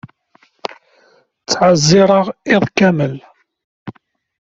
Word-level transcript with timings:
Ttɛeẓẓireɣ 1.41 2.25
iḍ 2.53 2.63
kamel. 2.77 3.15